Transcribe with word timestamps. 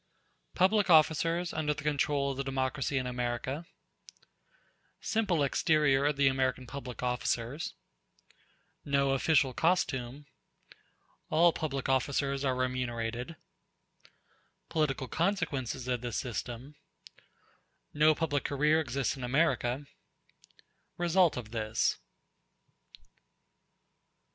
Public 0.55 0.89
Officers 0.89 1.53
Under 1.53 1.75
The 1.75 1.83
Control 1.83 2.31
Of 2.31 2.37
The 2.37 2.43
Democracy 2.43 2.97
In 2.97 3.05
America 3.05 3.67
Simple 4.99 5.43
exterior 5.43 6.07
of 6.07 6.15
the 6.17 6.27
American 6.27 6.65
public 6.65 7.03
officers—No 7.03 9.11
official 9.11 9.53
costume—All 9.53 11.53
public 11.53 11.87
officers 11.87 12.43
are 12.43 12.55
remunerated—Political 12.55 15.07
consequences 15.09 15.87
of 15.87 16.01
this 16.01 16.17
system—No 16.17 18.15
public 18.15 18.43
career 18.43 18.79
exists 18.79 19.15
in 19.15 19.23
America—Result 19.23 21.37
of 21.37 21.51
this. 21.51 21.99